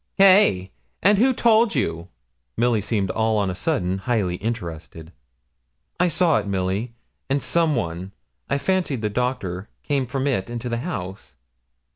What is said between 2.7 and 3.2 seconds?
seemed